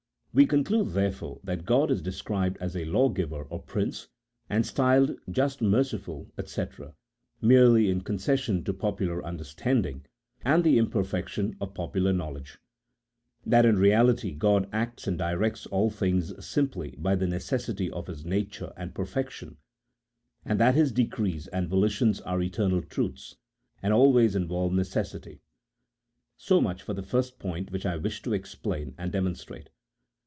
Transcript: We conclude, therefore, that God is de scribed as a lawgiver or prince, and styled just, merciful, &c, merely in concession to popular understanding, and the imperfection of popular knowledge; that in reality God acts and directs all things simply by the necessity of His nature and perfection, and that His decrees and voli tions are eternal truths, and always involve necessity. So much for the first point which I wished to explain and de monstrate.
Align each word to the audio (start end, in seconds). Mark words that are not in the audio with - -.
We 0.33 0.45
conclude, 0.45 0.91
therefore, 0.93 1.41
that 1.43 1.65
God 1.65 1.91
is 1.91 2.01
de 2.01 2.13
scribed 2.13 2.55
as 2.61 2.73
a 2.73 2.85
lawgiver 2.85 3.43
or 3.49 3.61
prince, 3.63 4.07
and 4.49 4.65
styled 4.65 5.17
just, 5.29 5.61
merciful, 5.61 6.31
&c, 6.45 6.65
merely 7.41 7.89
in 7.89 7.99
concession 7.99 8.63
to 8.63 8.71
popular 8.73 9.21
understanding, 9.25 10.05
and 10.41 10.63
the 10.63 10.77
imperfection 10.77 11.57
of 11.59 11.73
popular 11.73 12.13
knowledge; 12.13 12.59
that 13.45 13.65
in 13.65 13.75
reality 13.77 14.31
God 14.33 14.69
acts 14.71 15.05
and 15.05 15.17
directs 15.17 15.65
all 15.65 15.89
things 15.89 16.31
simply 16.47 16.91
by 16.97 17.17
the 17.17 17.27
necessity 17.27 17.91
of 17.91 18.07
His 18.07 18.23
nature 18.23 18.71
and 18.77 18.95
perfection, 18.95 19.57
and 20.45 20.57
that 20.61 20.75
His 20.75 20.93
decrees 20.93 21.47
and 21.47 21.69
voli 21.69 21.91
tions 21.91 22.21
are 22.21 22.41
eternal 22.41 22.81
truths, 22.83 23.35
and 23.83 23.91
always 23.93 24.33
involve 24.37 24.71
necessity. 24.71 25.41
So 26.37 26.61
much 26.61 26.83
for 26.83 26.93
the 26.93 27.03
first 27.03 27.37
point 27.37 27.69
which 27.73 27.85
I 27.85 27.97
wished 27.97 28.23
to 28.23 28.33
explain 28.33 28.95
and 28.97 29.11
de 29.11 29.19
monstrate. 29.19 29.67